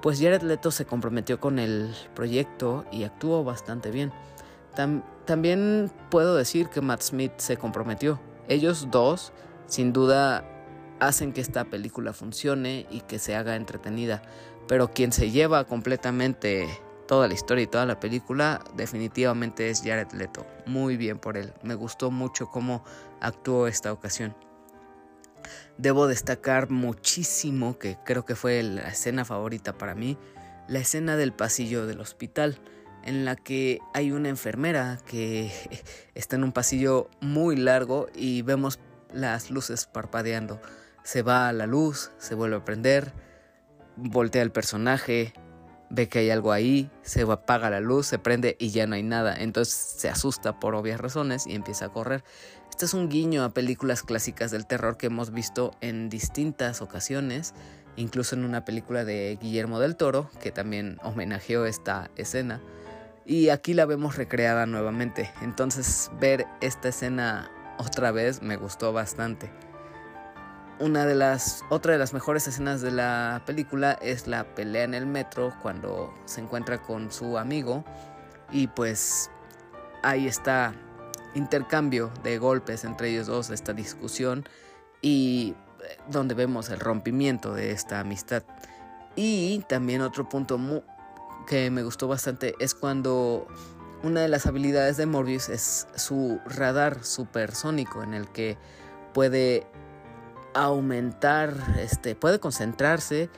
pues 0.02 0.20
Jared 0.20 0.42
Leto 0.42 0.72
se 0.72 0.86
comprometió 0.86 1.40
con 1.40 1.60
el 1.60 1.94
proyecto 2.16 2.86
y 2.92 3.04
actuó 3.04 3.44
bastante 3.44 3.92
bien 3.92 4.12
también 5.26 5.92
puedo 6.10 6.36
decir 6.36 6.70
que 6.70 6.82
Matt 6.82 7.02
Smith 7.02 7.34
se 7.38 7.58
comprometió. 7.58 8.20
Ellos 8.48 8.88
dos, 8.90 9.32
sin 9.68 9.94
duda, 9.94 10.46
hacen 11.00 11.34
que 11.34 11.42
esta 11.42 11.66
película 11.66 12.14
funcione 12.14 12.88
y 12.90 13.02
que 13.02 13.20
se 13.20 13.36
haga 13.36 13.56
entretenida. 13.56 14.22
Pero 14.68 14.92
quien 14.92 15.12
se 15.12 15.32
lleva 15.32 15.66
completamente 15.66 16.68
toda 17.08 17.28
la 17.28 17.34
historia 17.34 17.64
y 17.64 17.68
toda 17.68 17.86
la 17.86 18.00
película 18.00 18.64
definitivamente 18.76 19.70
es 19.70 19.82
Jared 19.84 20.12
Leto. 20.14 20.46
Muy 20.66 20.96
bien 20.98 21.18
por 21.18 21.38
él. 21.38 21.54
Me 21.64 21.76
gustó 21.76 22.12
mucho 22.12 22.48
cómo 22.48 22.84
actuó 23.20 23.68
esta 23.68 23.92
ocasión. 23.92 24.36
Debo 25.78 26.08
destacar 26.08 26.70
muchísimo, 26.70 27.78
que 27.78 27.98
creo 28.06 28.26
que 28.26 28.36
fue 28.36 28.62
la 28.64 28.90
escena 28.90 29.26
favorita 29.26 29.78
para 29.78 29.96
mí, 29.96 30.18
la 30.68 30.80
escena 30.80 31.16
del 31.16 31.34
pasillo 31.34 31.86
del 31.86 32.00
hospital 32.00 32.60
en 33.04 33.26
la 33.26 33.36
que 33.36 33.80
hay 33.94 34.12
una 34.12 34.30
enfermera 34.30 35.00
que 35.06 35.52
está 36.16 36.36
en 36.36 36.44
un 36.44 36.52
pasillo 36.52 37.10
muy 37.22 37.56
largo 37.56 38.08
y 38.14 38.42
vemos 38.42 38.80
las 39.14 39.50
luces 39.52 39.86
parpadeando. 39.86 40.62
Se 41.04 41.22
va 41.22 41.48
a 41.48 41.54
la 41.54 41.66
luz, 41.66 42.12
se 42.18 42.36
vuelve 42.36 42.58
a 42.58 42.66
prender, 42.66 43.14
voltea 43.96 44.42
el 44.42 44.52
personaje, 44.52 45.34
ve 45.90 46.08
que 46.08 46.20
hay 46.20 46.30
algo 46.30 46.52
ahí, 46.52 46.92
se 47.02 47.22
apaga 47.24 47.70
la 47.70 47.80
luz, 47.80 48.06
se 48.08 48.20
prende 48.20 48.56
y 48.60 48.70
ya 48.70 48.86
no 48.86 48.96
hay 48.96 49.04
nada. 49.04 49.36
Entonces 49.36 49.74
se 49.74 50.10
asusta 50.10 50.60
por 50.60 50.76
obvias 50.76 51.00
razones 51.00 51.48
y 51.48 51.56
empieza 51.56 51.86
a 51.86 51.90
correr. 51.90 52.24
Este 52.80 52.86
es 52.86 52.94
un 52.94 53.10
guiño 53.10 53.44
a 53.44 53.50
películas 53.50 54.04
clásicas 54.04 54.52
del 54.52 54.66
terror 54.66 54.96
que 54.96 55.08
hemos 55.08 55.32
visto 55.32 55.76
en 55.82 56.08
distintas 56.08 56.82
ocasiones, 56.82 57.54
incluso 57.98 58.38
en 58.38 58.46
una 58.46 58.64
película 58.64 59.04
de 59.04 59.38
Guillermo 59.42 59.82
del 59.82 59.98
Toro, 59.98 60.30
que 60.40 60.54
también 60.54 60.98
homenajeó 61.04 61.66
esta 61.66 62.10
escena 62.16 62.62
y 63.26 63.50
aquí 63.50 63.74
la 63.74 63.86
vemos 63.86 64.16
recreada 64.16 64.66
nuevamente. 64.66 65.30
Entonces 65.42 66.10
ver 66.22 66.48
esta 66.62 66.88
escena 66.88 67.52
otra 67.80 68.12
vez 68.12 68.42
me 68.42 68.56
gustó 68.56 68.94
bastante. 68.94 69.52
Una 70.80 71.06
de 71.06 71.16
las 71.16 71.66
otra 71.70 71.92
de 71.92 72.00
las 72.00 72.14
mejores 72.14 72.48
escenas 72.48 72.80
de 72.80 72.92
la 72.92 73.44
película 73.46 74.00
es 74.02 74.26
la 74.26 74.56
pelea 74.56 74.86
en 74.86 74.94
el 74.94 75.06
metro 75.06 75.54
cuando 75.62 76.14
se 76.24 76.40
encuentra 76.40 76.82
con 76.82 77.12
su 77.12 77.38
amigo 77.38 77.84
y 78.54 78.68
pues 78.68 79.30
ahí 80.02 80.30
está 80.30 80.74
intercambio 81.36 82.12
de 82.24 82.38
golpes 82.38 82.84
entre 82.84 83.10
ellos 83.10 83.28
dos, 83.28 83.50
esta 83.50 83.74
discusión 83.74 84.48
y 85.02 85.56
eh, 85.84 85.98
donde 86.10 86.36
vemos 86.36 86.70
el 86.70 86.80
rompimiento 86.80 87.54
de 87.54 87.72
esta 87.72 88.00
amistad. 88.00 88.44
Y 89.16 89.64
también 89.68 90.02
otro 90.02 90.30
punto 90.30 90.60
que 91.48 91.72
me 91.72 91.84
gustó 91.84 92.08
bastante 92.08 92.54
es 92.60 92.74
cuando 92.74 93.48
una 94.04 94.22
de 94.22 94.30
las 94.30 94.46
habilidades 94.46 94.98
de 94.98 95.06
Morbius 95.06 95.50
es 95.50 95.88
su 95.96 96.40
radar 96.46 97.04
supersónico 97.04 98.04
en 98.04 98.14
el 98.14 98.30
que 98.30 98.58
puede 99.14 99.68
aumentar, 100.54 101.54
este, 101.80 102.16
puede 102.16 102.40
concentrarse 102.40 103.30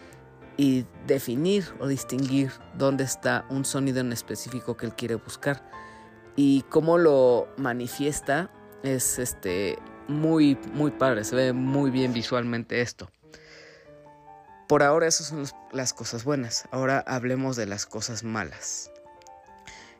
y 0.58 0.86
definir 1.08 1.66
o 1.80 1.88
distinguir 1.88 2.52
dónde 2.78 3.04
está 3.04 3.46
un 3.50 3.66
sonido 3.66 4.02
en 4.02 4.12
específico 4.12 4.78
que 4.78 4.86
él 4.86 4.94
quiere 4.94 5.16
buscar 5.16 5.64
y 6.36 6.64
cómo 6.64 6.98
lo 6.98 7.48
manifiesta 7.58 8.50
es 8.84 9.20
este 9.20 9.78
muy 10.08 10.58
muy 10.74 10.92
padre, 10.92 11.24
se 11.24 11.36
ve 11.36 11.54
muy 11.54 11.92
bien 11.92 12.14
visualmente 12.14 12.82
esto. 12.82 13.10
Por 14.68 14.84
ahora 14.84 15.08
esas 15.08 15.28
son 15.28 15.46
las 15.74 15.94
cosas 15.94 16.24
buenas. 16.24 16.64
Ahora 16.72 17.04
hablemos 17.06 17.58
de 17.58 17.66
las 17.66 17.86
cosas 17.86 18.24
malas. 18.24 18.90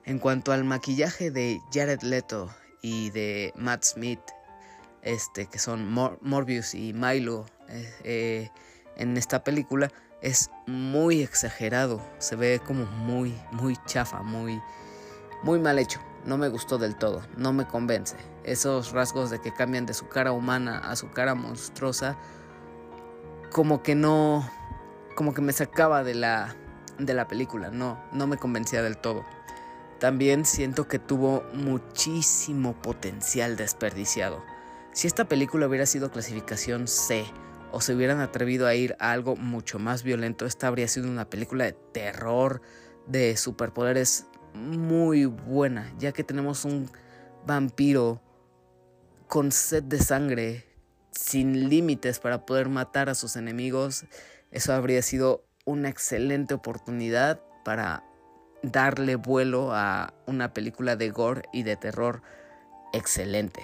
En 0.06 0.18
cuanto 0.18 0.54
al 0.54 0.64
maquillaje 0.64 1.30
de 1.30 1.60
Jared 1.74 2.02
Leto 2.04 2.50
y 2.82 3.10
de 3.10 3.52
Matt 3.58 3.84
Smith, 3.84 4.22
este, 5.02 5.48
que 5.48 5.60
son 5.60 5.92
Morbius 6.22 6.74
y 6.74 6.94
Milo 6.94 7.46
eh, 7.68 7.94
eh, 8.06 8.50
en 8.96 9.18
esta 9.18 9.44
película, 9.44 9.92
es 10.22 10.50
muy 10.68 11.22
exagerado. 11.22 12.02
Se 12.20 12.38
ve 12.38 12.62
como 12.66 12.86
muy, 12.86 13.38
muy 13.52 13.76
chafa, 13.88 14.22
muy, 14.22 14.62
muy 15.44 15.60
mal 15.60 15.80
hecho. 15.80 16.00
No 16.26 16.38
me 16.38 16.50
gustó 16.50 16.78
del 16.78 16.96
todo, 16.96 17.22
no 17.38 17.52
me 17.52 17.66
convence. 17.68 18.16
Esos 18.44 18.92
rasgos 18.92 19.30
de 19.30 19.42
que 19.42 19.54
cambian 19.54 19.86
de 19.86 19.94
su 19.94 20.08
cara 20.08 20.32
humana 20.32 20.78
a 20.80 20.96
su 20.96 21.10
cara 21.10 21.34
monstruosa, 21.34 22.18
como 23.52 23.82
que 23.82 23.96
no, 23.96 24.48
como 25.16 25.34
que 25.34 25.42
me 25.42 25.52
sacaba 25.52 26.04
de 26.04 26.14
la, 26.14 26.56
de 27.00 27.14
la 27.14 27.28
película, 27.28 27.72
no, 27.72 28.00
no 28.12 28.28
me 28.28 28.38
convencía 28.38 28.82
del 28.84 28.98
todo. 28.98 29.26
También 30.00 30.46
siento 30.46 30.88
que 30.88 31.00
tuvo 31.00 31.44
muchísimo 31.54 32.74
potencial 32.74 33.56
desperdiciado. 33.56 34.44
Si 34.94 35.08
esta 35.08 35.26
película 35.26 35.68
hubiera 35.68 35.86
sido 35.86 36.12
clasificación 36.12 36.88
C 36.88 37.26
o 37.72 37.82
se 37.82 37.96
hubieran 37.96 38.20
atrevido 38.20 38.68
a 38.68 38.76
ir 38.76 38.96
a 39.00 39.12
algo 39.12 39.36
mucho 39.36 39.80
más 39.80 40.04
violento, 40.04 40.46
esta 40.46 40.68
habría 40.68 40.88
sido 40.88 41.08
una 41.08 41.30
película 41.30 41.66
de 41.66 41.74
terror, 41.74 42.62
de 43.08 43.38
superpoderes 43.38 44.26
muy 44.54 45.26
buena, 45.26 45.92
ya 45.98 46.12
que 46.12 46.24
tenemos 46.24 46.66
un 46.66 46.90
vampiro 47.46 48.22
con 49.28 49.52
sed 49.52 49.84
de 49.84 50.00
sangre, 50.00 50.66
sin 51.12 51.70
límites 51.70 52.20
para 52.20 52.46
poder 52.46 52.70
matar 52.70 53.10
a 53.10 53.16
sus 53.16 53.36
enemigos 53.36 54.06
eso 54.52 54.74
habría 54.74 55.02
sido 55.02 55.46
una 55.66 55.90
excelente 55.90 56.54
oportunidad 56.54 57.42
para 57.64 58.04
darle 58.64 59.16
vuelo 59.16 59.74
a 59.74 60.14
una 60.28 60.54
película 60.54 60.96
de 60.96 61.10
gore 61.10 61.44
y 61.54 61.64
de 61.64 61.78
terror 61.78 62.22
excelente. 62.94 63.62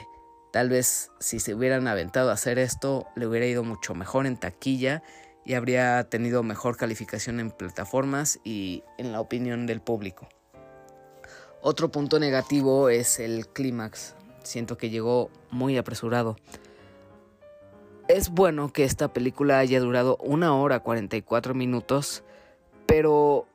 Tal 0.53 0.69
vez 0.69 1.11
si 1.19 1.39
se 1.39 1.53
hubieran 1.53 1.87
aventado 1.87 2.29
a 2.29 2.33
hacer 2.33 2.57
esto, 2.57 3.07
le 3.15 3.27
hubiera 3.27 3.45
ido 3.45 3.63
mucho 3.63 3.93
mejor 3.93 4.25
en 4.25 4.37
taquilla 4.37 5.03
y 5.45 5.55
habría 5.55 6.09
tenido 6.09 6.41
mejor 6.41 6.77
calificación 6.77 7.39
en 7.41 7.51
plataformas 7.51 8.39
y 8.43 8.83
en 8.97 9.11
la 9.11 9.19
opinión 9.19 9.67
del 9.67 9.81
público. 9.81 10.29
Otro 11.61 11.89
punto 11.89 12.19
negativo 12.19 12.89
es 12.89 13.19
el 13.19 13.47
clímax. 13.47 14.15
Siento 14.43 14.77
que 14.77 14.89
llegó 14.89 15.29
muy 15.51 15.77
apresurado. 15.77 16.37
Es 18.07 18.29
bueno 18.29 18.71
que 18.71 18.83
esta 18.85 19.09
película 19.09 19.59
haya 19.59 19.79
durado 19.79 20.17
una 20.17 20.55
hora 20.55 20.79
44 20.79 21.53
minutos, 21.53 22.23
pero 22.85 23.45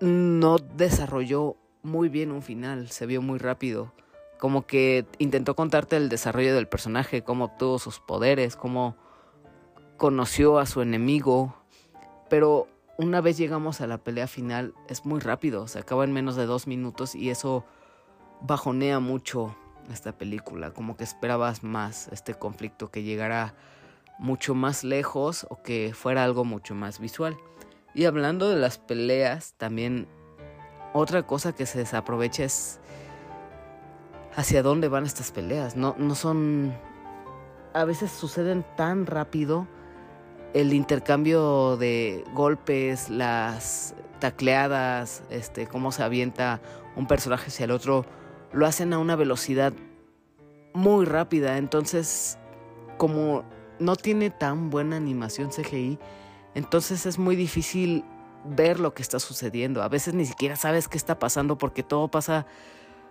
no 0.00 0.58
desarrolló 0.58 1.56
muy 1.82 2.08
bien 2.08 2.32
un 2.32 2.42
final, 2.42 2.88
se 2.90 3.06
vio 3.06 3.22
muy 3.22 3.38
rápido. 3.38 3.92
Como 4.38 4.66
que 4.66 5.06
intentó 5.18 5.54
contarte 5.54 5.96
el 5.96 6.08
desarrollo 6.08 6.54
del 6.54 6.66
personaje, 6.66 7.22
cómo 7.22 7.44
obtuvo 7.44 7.78
sus 7.78 8.00
poderes, 8.00 8.56
cómo 8.56 8.96
conoció 9.96 10.58
a 10.58 10.66
su 10.66 10.82
enemigo. 10.82 11.54
Pero 12.28 12.66
una 12.98 13.20
vez 13.20 13.36
llegamos 13.36 13.80
a 13.80 13.86
la 13.86 13.98
pelea 13.98 14.26
final, 14.26 14.74
es 14.88 15.04
muy 15.04 15.20
rápido, 15.20 15.66
se 15.68 15.78
acaba 15.78 16.04
en 16.04 16.12
menos 16.12 16.36
de 16.36 16.46
dos 16.46 16.66
minutos 16.66 17.14
y 17.14 17.30
eso 17.30 17.64
bajonea 18.40 19.00
mucho 19.00 19.56
esta 19.92 20.16
película, 20.16 20.72
como 20.72 20.96
que 20.96 21.04
esperabas 21.04 21.62
más 21.62 22.08
este 22.08 22.34
conflicto 22.34 22.90
que 22.90 23.02
llegara 23.02 23.54
mucho 24.18 24.54
más 24.54 24.84
lejos 24.84 25.46
o 25.50 25.62
que 25.62 25.92
fuera 25.94 26.24
algo 26.24 26.44
mucho 26.44 26.74
más 26.74 27.00
visual. 27.00 27.36
Y 27.94 28.06
hablando 28.06 28.48
de 28.48 28.56
las 28.56 28.78
peleas, 28.78 29.54
también 29.54 30.08
otra 30.92 31.26
cosa 31.26 31.54
que 31.54 31.66
se 31.66 31.78
desaprovecha 31.78 32.44
es 32.44 32.80
hacia 34.36 34.62
dónde 34.62 34.88
van 34.88 35.04
estas 35.04 35.30
peleas. 35.30 35.76
No, 35.76 35.94
no 35.98 36.14
son... 36.14 36.74
A 37.72 37.84
veces 37.84 38.12
suceden 38.12 38.64
tan 38.76 39.06
rápido 39.06 39.66
el 40.54 40.72
intercambio 40.72 41.76
de 41.76 42.24
golpes, 42.32 43.10
las 43.10 43.94
tacleadas, 44.20 45.22
este, 45.28 45.66
cómo 45.66 45.92
se 45.92 46.02
avienta 46.02 46.60
un 46.96 47.06
personaje 47.06 47.48
hacia 47.48 47.64
el 47.64 47.72
otro, 47.72 48.06
lo 48.52 48.64
hacen 48.66 48.92
a 48.92 48.98
una 48.98 49.16
velocidad 49.16 49.72
muy 50.72 51.04
rápida. 51.04 51.58
Entonces, 51.58 52.38
como 52.96 53.44
no 53.80 53.96
tiene 53.96 54.30
tan 54.30 54.70
buena 54.70 54.96
animación 54.96 55.50
CGI, 55.50 55.98
entonces 56.54 57.04
es 57.04 57.18
muy 57.18 57.34
difícil 57.34 58.04
ver 58.44 58.78
lo 58.78 58.94
que 58.94 59.02
está 59.02 59.18
sucediendo. 59.18 59.82
A 59.82 59.88
veces 59.88 60.14
ni 60.14 60.24
siquiera 60.24 60.54
sabes 60.54 60.86
qué 60.86 60.96
está 60.96 61.18
pasando 61.18 61.58
porque 61.58 61.82
todo 61.82 62.08
pasa 62.08 62.46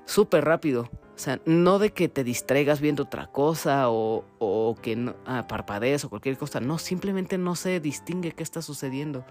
súper 0.05 0.45
rápido. 0.45 0.89
Sea, 1.23 1.39
no 1.45 1.79
de 1.79 1.93
que 1.93 2.09
te 2.09 2.25
distraigas 2.25 2.81
viendo 2.81 3.03
otra 3.03 3.27
cosa 3.27 3.89
o, 3.89 4.25
o 4.39 4.75
que 4.81 4.97
no, 4.97 5.15
ah, 5.25 5.47
parpadees 5.47 6.03
o 6.03 6.09
cualquier 6.09 6.37
cosa. 6.37 6.59
No, 6.59 6.77
simplemente 6.77 7.37
no 7.37 7.55
se 7.55 7.79
distingue 7.79 8.33
qué 8.33 8.43
está 8.43 8.61
sucediendo. 8.61 9.23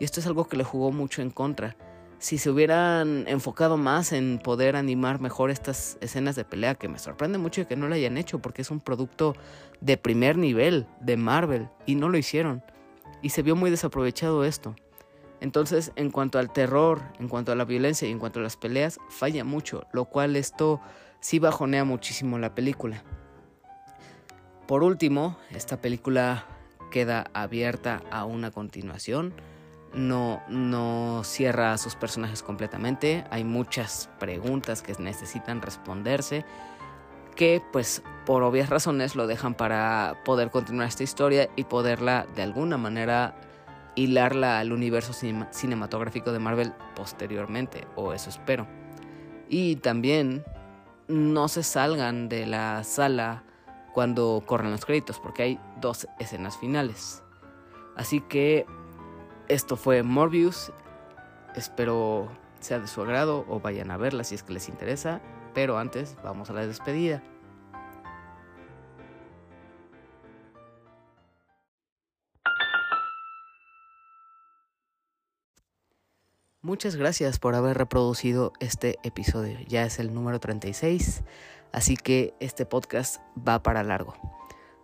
Y 0.00 0.04
esto 0.04 0.18
es 0.18 0.26
algo 0.26 0.48
que 0.48 0.56
le 0.56 0.64
jugó 0.64 0.90
mucho 0.90 1.22
en 1.22 1.30
contra. 1.30 1.76
Si 2.18 2.38
se 2.38 2.50
hubieran 2.50 3.24
enfocado 3.28 3.76
más 3.76 4.10
en 4.10 4.40
poder 4.42 4.74
animar 4.74 5.20
mejor 5.20 5.50
estas 5.52 5.96
escenas 6.00 6.34
de 6.34 6.44
pelea, 6.44 6.74
que 6.74 6.88
me 6.88 6.98
sorprende 6.98 7.38
mucho 7.38 7.68
que 7.68 7.76
no 7.76 7.86
lo 7.86 7.94
hayan 7.94 8.18
hecho, 8.18 8.40
porque 8.40 8.62
es 8.62 8.72
un 8.72 8.80
producto 8.80 9.36
de 9.80 9.96
primer 9.96 10.36
nivel 10.36 10.88
de 11.00 11.16
Marvel, 11.16 11.68
y 11.86 11.94
no 11.94 12.08
lo 12.08 12.18
hicieron. 12.18 12.64
Y 13.22 13.28
se 13.28 13.42
vio 13.42 13.54
muy 13.54 13.70
desaprovechado 13.70 14.44
esto. 14.44 14.74
Entonces, 15.40 15.92
en 15.94 16.10
cuanto 16.10 16.40
al 16.40 16.52
terror, 16.52 17.00
en 17.20 17.28
cuanto 17.28 17.52
a 17.52 17.54
la 17.54 17.64
violencia 17.64 18.08
y 18.08 18.10
en 18.10 18.18
cuanto 18.18 18.40
a 18.40 18.42
las 18.42 18.56
peleas, 18.56 18.98
falla 19.08 19.44
mucho, 19.44 19.86
lo 19.92 20.06
cual 20.06 20.34
esto 20.34 20.80
sí 21.20 21.38
bajonea 21.38 21.84
muchísimo 21.84 22.38
la 22.38 22.54
película. 22.54 23.02
Por 24.66 24.82
último, 24.82 25.38
esta 25.50 25.80
película 25.80 26.44
queda 26.90 27.30
abierta 27.32 28.02
a 28.10 28.24
una 28.24 28.50
continuación. 28.50 29.32
No, 29.94 30.42
no 30.48 31.22
cierra 31.24 31.72
a 31.72 31.78
sus 31.78 31.96
personajes 31.96 32.42
completamente. 32.42 33.24
Hay 33.30 33.44
muchas 33.44 34.10
preguntas 34.18 34.82
que 34.82 34.92
necesitan 34.98 35.62
responderse. 35.62 36.44
Que 37.34 37.62
pues 37.72 38.02
por 38.26 38.42
obvias 38.42 38.68
razones 38.68 39.16
lo 39.16 39.26
dejan 39.26 39.54
para 39.54 40.20
poder 40.24 40.50
continuar 40.50 40.88
esta 40.88 41.04
historia 41.04 41.48
y 41.56 41.64
poderla 41.64 42.26
de 42.34 42.42
alguna 42.42 42.76
manera 42.76 43.40
hilarla 43.94 44.58
al 44.58 44.72
universo 44.72 45.12
cinematográfico 45.12 46.32
de 46.32 46.38
Marvel 46.38 46.72
posteriormente, 46.94 47.86
o 47.96 48.12
eso 48.12 48.28
espero. 48.28 48.66
Y 49.48 49.76
también 49.76 50.44
no 51.08 51.48
se 51.48 51.62
salgan 51.62 52.28
de 52.28 52.46
la 52.46 52.84
sala 52.84 53.42
cuando 53.92 54.42
corren 54.46 54.70
los 54.70 54.84
créditos, 54.84 55.18
porque 55.18 55.42
hay 55.42 55.60
dos 55.80 56.06
escenas 56.18 56.56
finales. 56.56 57.22
Así 57.96 58.20
que 58.20 58.66
esto 59.48 59.76
fue 59.76 60.02
Morbius. 60.02 60.72
Espero 61.56 62.28
sea 62.60 62.78
de 62.78 62.86
su 62.86 63.02
agrado 63.02 63.44
o 63.48 63.60
vayan 63.60 63.90
a 63.90 63.96
verla 63.96 64.22
si 64.24 64.34
es 64.34 64.42
que 64.42 64.52
les 64.52 64.68
interesa. 64.68 65.20
Pero 65.54 65.78
antes 65.78 66.16
vamos 66.22 66.50
a 66.50 66.52
la 66.52 66.66
despedida. 66.66 67.22
Muchas 76.68 76.96
gracias 76.96 77.38
por 77.38 77.54
haber 77.54 77.78
reproducido 77.78 78.52
este 78.60 78.98
episodio. 79.02 79.58
Ya 79.68 79.84
es 79.84 79.98
el 79.98 80.12
número 80.12 80.38
36, 80.38 81.22
así 81.72 81.96
que 81.96 82.34
este 82.40 82.66
podcast 82.66 83.22
va 83.36 83.62
para 83.62 83.82
largo. 83.82 84.12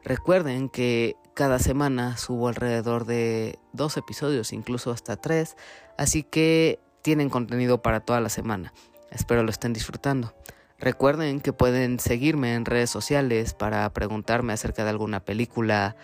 Recuerden 0.03 0.71
que 0.71 1.15
cada 1.35 1.59
semana 1.59 2.17
subo 2.17 2.49
alrededor 2.49 3.05
de 3.05 3.59
dos 3.75 3.99
episodios, 3.99 4.55
incluso 4.55 4.93
hasta 4.93 5.19
tres, 5.19 5.59
así 5.99 6.23
que 6.23 6.81
tienen 7.03 7.29
contenido 7.29 7.83
para 7.83 8.01
toda 8.01 8.23
la 8.23 8.31
semana. 8.31 8.73
Espero 9.11 9.43
lo 9.43 9.51
estén 9.51 9.75
disfrutando. 9.75 10.33
Recuerden 10.79 11.39
que 11.39 11.53
pueden 11.53 12.01
seguirme 12.01 12.55
en 12.55 12.65
redes 12.65 12.89
sociales 12.89 13.53
para 13.53 13.93
preguntarme 13.93 14.55
acerca 14.55 14.85
de 14.85 14.91
alguna 14.91 15.21
película, 15.21 15.97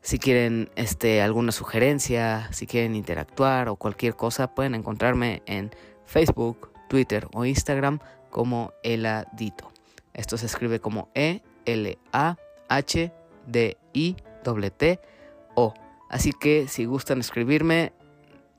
si 0.00 0.18
quieren 0.18 0.70
este, 0.76 1.22
alguna 1.22 1.52
sugerencia, 1.52 2.48
si 2.52 2.66
quieren 2.66 2.94
interactuar 2.94 3.68
o 3.68 3.76
cualquier 3.76 4.16
cosa, 4.16 4.54
pueden 4.54 4.74
encontrarme 4.74 5.42
en 5.46 5.70
Facebook, 6.06 6.70
Twitter 6.88 7.28
o 7.34 7.44
Instagram 7.44 7.98
como 8.30 8.72
Eladito. 8.82 9.70
Esto 10.14 10.36
se 10.36 10.46
escribe 10.46 10.80
como 10.80 11.10
E-L-A-H-D-I-T-O. 11.14 11.44
Así 16.10 16.32
que 16.32 16.68
si 16.68 16.86
gustan 16.86 17.20
escribirme, 17.20 17.92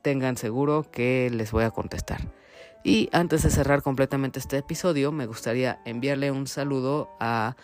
tengan 0.02 0.36
seguro 0.36 0.86
que 0.90 1.30
les 1.30 1.50
voy 1.52 1.64
a 1.64 1.70
contestar. 1.70 2.20
Y 2.82 3.10
antes 3.12 3.42
de 3.42 3.50
cerrar 3.50 3.82
completamente 3.82 4.38
este 4.38 4.56
episodio, 4.58 5.12
me 5.12 5.26
gustaría 5.26 5.80
enviarle 5.84 6.30
un 6.30 6.46
saludo 6.46 7.10
a 7.20 7.56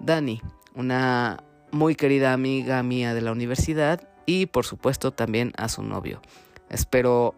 Dani, 0.00 0.40
una 0.74 1.44
muy 1.74 1.96
querida 1.96 2.32
amiga 2.32 2.82
mía 2.82 3.14
de 3.14 3.20
la 3.20 3.32
universidad 3.32 4.08
y 4.26 4.46
por 4.46 4.64
supuesto 4.64 5.10
también 5.10 5.52
a 5.56 5.68
su 5.68 5.82
novio. 5.82 6.22
Espero 6.70 7.34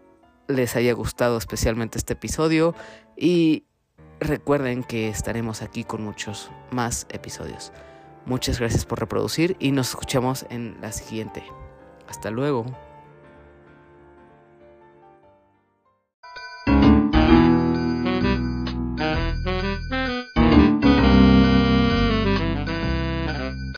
les 0.46 0.76
haya 0.76 0.92
gustado 0.92 1.38
especialmente 1.38 1.98
este 1.98 2.12
episodio 2.12 2.74
y 3.16 3.64
recuerden 4.20 4.84
que 4.84 5.08
estaremos 5.08 5.62
aquí 5.62 5.84
con 5.84 6.04
muchos 6.04 6.50
más 6.70 7.06
episodios. 7.10 7.72
Muchas 8.26 8.60
gracias 8.60 8.84
por 8.84 9.00
reproducir 9.00 9.56
y 9.58 9.72
nos 9.72 9.88
escuchamos 9.88 10.46
en 10.50 10.76
la 10.80 10.92
siguiente. 10.92 11.42
Hasta 12.06 12.30
luego. 12.30 12.85